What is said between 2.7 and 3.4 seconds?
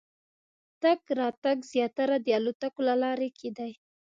له لارې